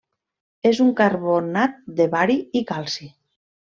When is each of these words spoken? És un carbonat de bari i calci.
És 0.69 0.79
un 0.85 0.87
carbonat 1.01 1.77
de 2.01 2.09
bari 2.17 2.39
i 2.61 2.67
calci. 2.73 3.11